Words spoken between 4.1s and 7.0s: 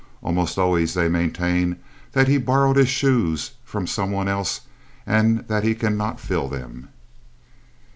one else and that he cannot fill them.